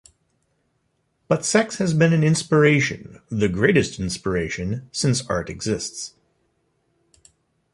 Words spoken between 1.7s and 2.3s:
has been an